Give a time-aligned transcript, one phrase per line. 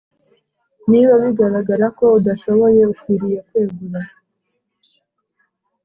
[0.89, 4.01] Niba bigaragara ko udashoboye ukwiriye kwegura